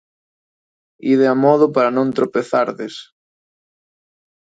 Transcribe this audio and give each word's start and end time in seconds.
Ide 1.13 1.25
a 1.33 1.35
modo 1.45 1.65
para 1.75 1.93
non 1.97 2.07
tropezardes 2.17 2.93